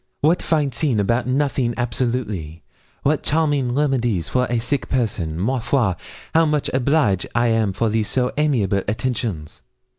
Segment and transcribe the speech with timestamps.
[0.21, 2.63] What fine scene about nothing absolutely
[3.03, 5.37] what charming remedies for a sick person!
[5.39, 5.93] Ma foi!
[6.33, 9.61] how much oblige I am for these so amiable attentions!'